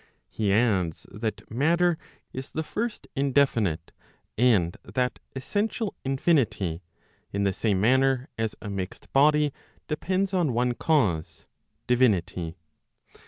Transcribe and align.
He 0.31 0.51
adds, 0.51 1.05
that 1.11 1.43
matter 1.51 1.95
is 2.33 2.49
the 2.53 2.63
first 2.63 3.05
indefinite, 3.15 3.91
and 4.35 4.75
that 4.83 5.19
essential 5.35 5.93
infinity, 6.03 6.81
in 7.31 7.43
the 7.43 7.53
same 7.53 7.79
manner 7.79 8.27
as 8.35 8.55
a 8.63 8.69
mixed 8.71 9.13
body, 9.13 9.53
depends 9.87 10.33
on 10.33 10.53
one 10.53 10.73
cause, 10.73 11.45
divinity. 11.85 12.57